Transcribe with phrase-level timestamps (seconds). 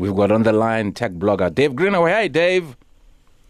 [0.00, 2.10] We've got on the line tech blogger Dave Greenaway.
[2.12, 2.74] Hey, Dave.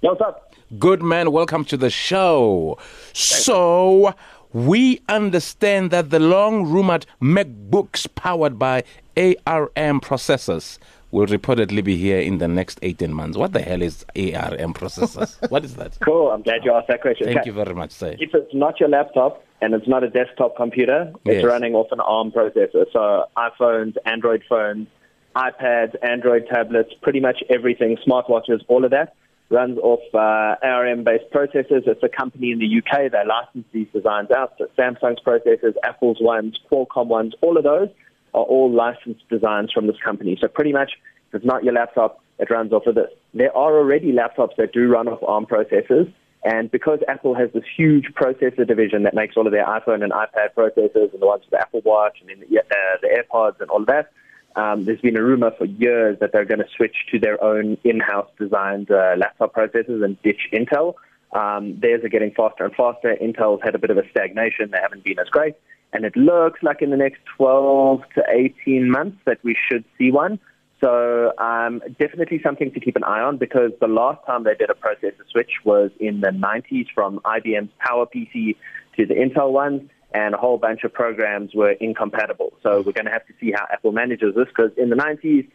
[0.00, 0.52] What's up?
[0.80, 1.30] Good man.
[1.30, 2.76] Welcome to the show.
[3.12, 4.12] So,
[4.52, 8.82] we understand that the long rumored MacBooks powered by
[9.16, 10.78] ARM processors
[11.12, 13.36] will reportedly be here in the next 18 months.
[13.38, 15.36] What the hell is ARM processors?
[15.52, 15.98] what is that?
[16.00, 16.32] Cool.
[16.32, 17.26] I'm glad you asked that question.
[17.28, 17.46] Thank Okay.
[17.50, 18.16] you very much, sir.
[18.18, 21.44] If it's not your laptop and it's not a desktop computer, it's Yes.
[21.44, 22.86] running off an ARM processor.
[22.92, 24.88] So iPhones, Android phones,
[25.36, 29.14] iPads, Android tablets, pretty much everything, smartwatches, all of that
[29.50, 31.86] runs off uh, ARM-based processors.
[31.86, 33.10] It's a company in the UK.
[33.10, 34.54] They license these designs out.
[34.58, 37.88] So Samsung's processors, Apple's ones, Qualcomm ones, all of those
[38.32, 40.38] are all licensed designs from this company.
[40.40, 40.92] So pretty much,
[41.28, 43.10] if it's not your laptop, it runs off of this.
[43.34, 46.12] There are already laptops that do run off ARM processors.
[46.42, 50.12] And because Apple has this huge processor division that makes all of their iPhone and
[50.12, 52.62] iPad processors and the ones for the Apple Watch and then the, uh,
[53.02, 54.10] the AirPods and all of that,
[54.56, 57.78] um, there's been a rumor for years that they're going to switch to their own
[57.84, 60.94] in-house designed uh, laptop processors and ditch Intel.
[61.32, 63.16] Um, theirs are getting faster and faster.
[63.22, 64.70] Intel's had a bit of a stagnation.
[64.72, 65.54] They haven't been as great.
[65.92, 70.10] And it looks like in the next 12 to 18 months that we should see
[70.10, 70.38] one.
[70.80, 74.70] So um, definitely something to keep an eye on because the last time they did
[74.70, 78.56] a processor switch was in the 90s from IBM's PowerPC
[78.96, 82.52] to the Intel ones, and a whole bunch of programs were incompatible.
[82.62, 85.46] So we're going to have to see how Apple manages this because in the 90s,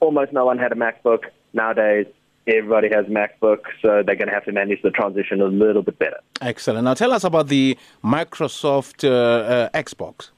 [0.00, 1.24] almost no one had a MacBook.
[1.52, 2.06] Nowadays,
[2.46, 5.82] everybody has a MacBook, so they're going to have to manage the transition a little
[5.82, 6.18] bit better.
[6.40, 6.84] Excellent.
[6.84, 10.30] Now, tell us about the Microsoft uh, uh, Xbox.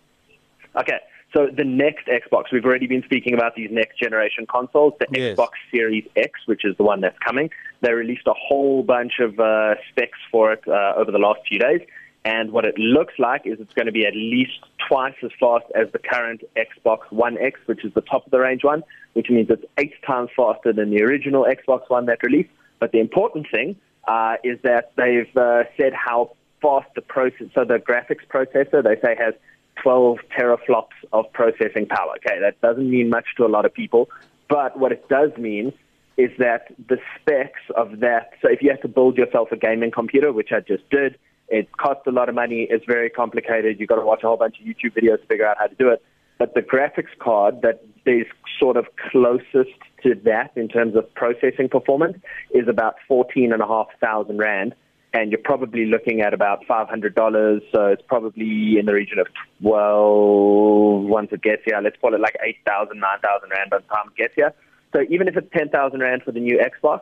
[0.77, 0.99] Okay,
[1.35, 5.37] so the next Xbox, we've already been speaking about these next generation consoles, the Yes.
[5.37, 7.51] Xbox Series X, which is the one that's coming.
[7.83, 11.59] They released a whole bunch of uh, specs for it uh, over the last few
[11.59, 11.81] days.
[12.25, 15.65] And what it looks like is it's going to be at least twice as fast
[15.75, 18.83] as the current Xbox One X, which is the top of the range one,
[19.15, 22.51] which means it's eight times faster than the original Xbox One that released.
[22.79, 23.77] But the important thing
[24.07, 29.01] uh, is that they've uh, said how fast the process, so the graphics processor, they
[29.01, 29.35] say has
[29.83, 32.15] 12 teraflops of processing power.
[32.17, 34.11] Okay, that doesn't mean much to a lot of people,
[34.49, 35.73] but what it does mean
[36.17, 39.91] is that the specs of that, so if you have to build yourself a gaming
[39.91, 41.17] computer, which I just did,
[41.51, 44.37] it costs a lot of money, it's very complicated, you've got to watch a whole
[44.37, 46.03] bunch of YouTube videos to figure out how to do it.
[46.39, 48.27] But the graphics card that is
[48.59, 52.17] sort of closest to that in terms of processing performance
[52.53, 54.75] is about 14,500 Rand
[55.13, 57.61] and you're probably looking at about $500.
[57.73, 59.27] So it's probably in the region of
[59.61, 64.07] 12, once it gets here, let's call it like 8,000, 9,000 Rand by the time
[64.09, 64.55] it gets here.
[64.95, 67.01] So even if it's 10,000 Rand for the new Xbox,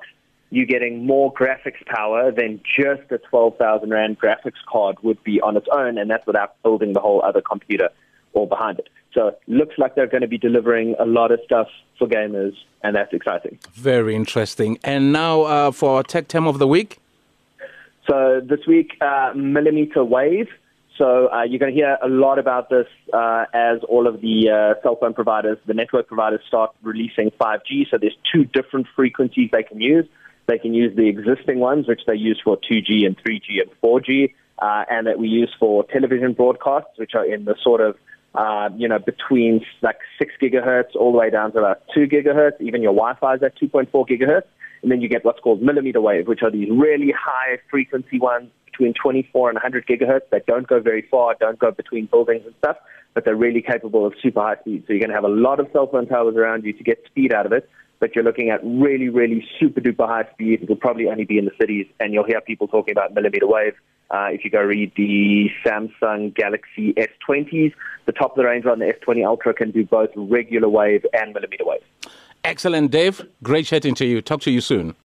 [0.51, 5.57] you're getting more graphics power than just a 12,000 Rand graphics card would be on
[5.57, 7.91] its own, and that's without building the whole other computer
[8.33, 8.89] all behind it.
[9.13, 12.55] So it looks like they're going to be delivering a lot of stuff for gamers,
[12.83, 13.59] and that's exciting.
[13.73, 14.79] Very interesting.
[14.85, 16.99] And now uh, for our tech term of the week.
[18.09, 20.49] So this week, uh, millimeter wave.
[20.97, 24.51] So uh, you're going to hear a lot about this uh, as all of the
[24.51, 27.89] uh, cell phone providers, the network providers, start releasing 5G.
[27.91, 30.07] So there's two different frequencies they can use.
[30.49, 34.35] They can use the existing ones, which they use for 2G and 3G and 4G,
[34.59, 37.97] uh, and that we use for television broadcasts, which are in the sort of
[38.35, 42.61] uh, you know, between like six gigahertz all the way down to about two gigahertz.
[42.61, 44.47] Even your Wi-Fi is at 2.4 gigahertz.
[44.83, 48.51] And then you get what's called millimeter wave, which are these really high frequency ones
[48.67, 52.55] between 24 and 100 gigahertz that don't go very far, don't go between buildings and
[52.59, 52.77] stuff,
[53.13, 54.85] but they're really capable of super high speed.
[54.87, 57.03] So you're going to have a lot of cell phone towers around you to get
[57.07, 57.69] speed out of it,
[58.01, 60.63] but you're looking at really, really super duper high speed.
[60.63, 63.75] It'll probably only be in the cities, and you'll hear people talking about millimeter wave.
[64.11, 67.75] Uh, if you go read the Samsung Galaxy S20s,
[68.07, 71.35] the top of the range one, the S20 Ultra, can do both regular wave and
[71.35, 71.83] millimeter wave.
[72.45, 73.21] Excellent, Dave.
[73.43, 74.23] Great chatting to you.
[74.23, 74.95] Talk to you soon.